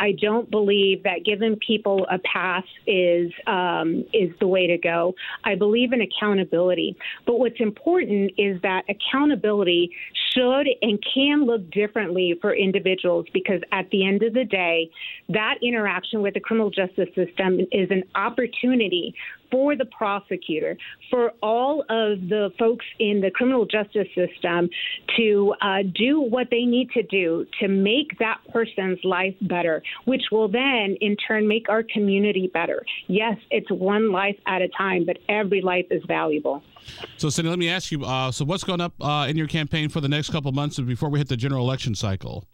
I 0.00 0.12
don't 0.12 0.50
believe 0.50 1.02
that 1.02 1.26
giving 1.26 1.56
people 1.56 2.06
a 2.10 2.18
pass 2.18 2.64
is 2.86 3.30
um, 3.46 4.04
is 4.14 4.30
the 4.40 4.46
way 4.46 4.66
to 4.66 4.78
go. 4.78 5.14
I 5.44 5.54
believe 5.54 5.92
in 5.92 6.00
accountability, 6.00 6.96
but 7.26 7.38
what's 7.38 7.60
important 7.60 8.32
is 8.38 8.60
that 8.62 8.84
accountability 8.88 9.90
should 10.34 10.68
and 10.82 11.02
can 11.14 11.44
look 11.44 11.70
differently 11.70 12.38
for 12.40 12.54
individuals 12.54 13.26
because 13.32 13.60
at 13.72 13.88
the 13.90 14.06
end 14.06 14.22
of 14.22 14.34
the 14.34 14.44
day, 14.44 14.90
that 15.28 15.56
interaction 15.62 16.22
with 16.22 16.34
the 16.34 16.40
criminal 16.40 16.70
justice 16.70 17.08
system 17.14 17.60
is 17.72 17.90
an 17.90 18.04
opportunity 18.14 19.14
for 19.50 19.76
the 19.76 19.84
prosecutor, 19.86 20.76
for 21.10 21.32
all 21.42 21.82
of 21.82 22.28
the 22.28 22.50
folks 22.58 22.84
in 22.98 23.20
the 23.20 23.30
criminal 23.30 23.66
justice 23.66 24.08
system 24.14 24.68
to 25.16 25.54
uh, 25.60 25.78
do 25.94 26.20
what 26.20 26.48
they 26.50 26.62
need 26.62 26.90
to 26.92 27.02
do 27.02 27.46
to 27.60 27.68
make 27.68 28.18
that 28.18 28.38
person's 28.52 28.98
life 29.04 29.34
better, 29.42 29.82
which 30.04 30.22
will 30.30 30.48
then 30.48 30.96
in 31.00 31.16
turn 31.16 31.46
make 31.46 31.68
our 31.68 31.82
community 31.82 32.50
better. 32.52 32.84
Yes, 33.06 33.36
it's 33.50 33.70
one 33.70 34.12
life 34.12 34.36
at 34.46 34.62
a 34.62 34.68
time, 34.68 35.04
but 35.04 35.18
every 35.28 35.60
life 35.62 35.86
is 35.90 36.02
valuable. 36.06 36.62
So, 37.16 37.28
Cyndi, 37.28 37.48
let 37.48 37.58
me 37.58 37.68
ask 37.68 37.92
you. 37.92 38.04
Uh, 38.04 38.32
so, 38.32 38.44
what's 38.44 38.64
going 38.64 38.80
up 38.80 38.94
uh, 39.00 39.26
in 39.28 39.36
your 39.36 39.46
campaign 39.46 39.88
for 39.88 40.00
the 40.00 40.08
next 40.08 40.30
couple 40.30 40.50
months 40.52 40.78
before 40.80 41.08
we 41.08 41.18
hit 41.18 41.28
the 41.28 41.36
general 41.36 41.64
election 41.64 41.94
cycle? 41.94 42.44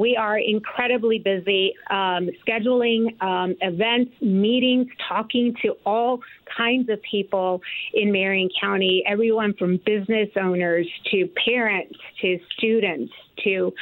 We 0.00 0.16
are 0.16 0.38
incredibly 0.38 1.18
busy 1.18 1.74
um, 1.90 2.30
scheduling 2.42 3.22
um, 3.22 3.54
events, 3.60 4.12
meetings, 4.22 4.86
talking 5.06 5.54
to 5.60 5.76
all 5.84 6.20
kinds 6.56 6.88
of 6.88 7.02
people 7.02 7.60
in 7.92 8.10
Marion 8.10 8.48
County, 8.58 9.04
everyone 9.06 9.52
from 9.58 9.78
business 9.84 10.30
owners 10.40 10.86
to 11.10 11.28
parents 11.44 11.98
to 12.22 12.38
students 12.56 13.12
to 13.44 13.72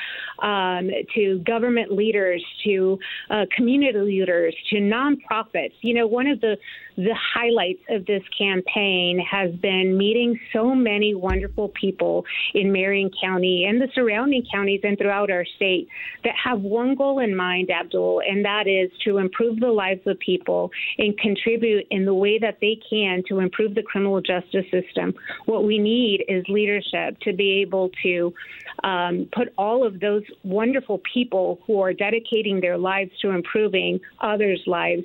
um, 0.41 0.91
to 1.15 1.39
government 1.41 1.93
leaders, 1.93 2.45
to 2.65 2.99
uh, 3.31 3.45
community 3.57 3.99
leaders, 3.99 4.55
to 4.71 4.77
nonprofits. 4.77 5.73
You 5.81 5.95
know, 5.95 6.07
one 6.07 6.27
of 6.27 6.41
the 6.41 6.57
the 6.99 7.15
highlights 7.35 7.83
of 7.91 8.05
this 8.07 8.23
campaign 8.37 9.21
has 9.21 9.55
been 9.61 9.97
meeting 9.97 10.39
so 10.53 10.75
many 10.75 11.15
wonderful 11.15 11.69
people 11.81 12.25
in 12.55 12.73
Marion 12.73 13.09
County 13.23 13.67
and 13.69 13.81
the 13.81 13.87
surrounding 13.95 14.45
counties 14.53 14.81
and 14.83 14.99
throughout 14.99 15.31
our 15.31 15.45
state 15.55 15.87
that 16.25 16.35
have 16.43 16.61
one 16.61 16.97
goal 16.97 17.21
in 17.21 17.37
mind, 17.37 17.71
Abdul, 17.71 18.23
and 18.29 18.45
that 18.45 18.67
is 18.67 18.91
to 19.05 19.19
improve 19.19 19.61
the 19.61 19.69
lives 19.69 20.01
of 20.07 20.19
people 20.19 20.73
and 20.99 21.17
contribute 21.19 21.87
in 21.93 22.05
the 22.05 22.15
way 22.15 22.37
that 22.41 22.59
they 22.61 22.81
can 22.91 23.23
to 23.29 23.39
improve 23.39 23.77
the 23.77 23.83
criminal 23.83 24.21
justice 24.21 24.67
system. 24.73 25.15
What 25.47 25.63
we 25.63 25.79
need 25.79 26.25
is 26.27 26.45
leadership 26.49 27.21
to 27.21 27.33
be 27.33 27.63
able 27.63 27.91
to 28.03 28.35
um, 28.83 29.29
put 29.33 29.48
all 29.57 29.87
of 29.87 30.01
those 30.01 30.23
wonderful 30.43 31.01
people 31.13 31.61
who 31.67 31.81
are 31.81 31.93
dedicating 31.93 32.61
their 32.61 32.79
lives 32.79 33.11
to 33.23 33.31
improving 33.31 34.01
others' 34.21 34.63
lives 34.67 35.05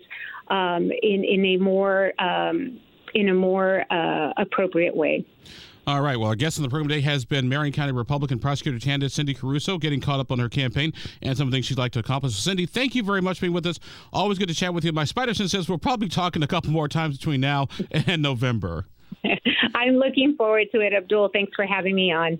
um, 0.50 0.92
in 1.02 1.24
in 1.24 1.46
a 1.46 1.58
more 1.58 2.14
um, 2.20 2.80
in 3.14 3.30
a 3.30 3.34
more 3.34 3.86
uh, 3.92 4.34
appropriate 4.38 4.96
way. 4.96 5.26
All 5.86 6.02
right. 6.02 6.18
Well, 6.18 6.30
our 6.30 6.36
guest 6.36 6.58
on 6.58 6.64
the 6.64 6.70
program 6.70 6.88
today 6.88 7.02
has 7.02 7.26
been 7.26 7.50
Marion 7.50 7.74
County 7.74 7.92
Republican 7.92 8.40
prosecutor 8.40 8.80
candidate 8.80 9.12
Cyndi 9.12 9.38
Carrasco, 9.38 9.78
getting 9.78 10.00
caught 10.00 10.22
up 10.22 10.32
on 10.32 10.40
her 10.40 10.48
campaign 10.48 10.94
and 11.22 11.38
some 11.38 11.52
things 11.52 11.66
she'd 11.66 11.78
like 11.78 11.92
to 11.92 12.00
accomplish. 12.00 12.34
Cyndi, 12.34 12.70
thank 12.70 12.96
you 12.96 13.04
very 13.04 13.22
much 13.22 13.40
for 13.40 13.42
being 13.42 13.54
with 13.54 13.66
us. 13.66 13.80
Always 14.14 14.40
good 14.40 14.48
to 14.48 14.54
chat 14.54 14.74
with 14.74 14.86
you. 14.86 14.94
My 14.94 15.04
spider 15.04 15.34
sense 15.34 15.52
says 15.52 15.68
we're 15.68 15.78
probably 15.78 16.08
talking 16.08 16.42
a 16.42 16.48
couple 16.48 16.72
more 16.72 16.88
times 16.88 17.18
between 17.18 17.42
now 17.42 17.68
and 17.92 18.22
November. 18.22 18.86
I'm 19.76 19.96
looking 19.96 20.36
forward 20.38 20.68
to 20.74 20.80
it, 20.80 20.94
Abdul. 20.94 21.30
Thanks 21.34 21.52
for 21.54 21.66
having 21.66 21.96
me 21.96 22.14
on. 22.14 22.40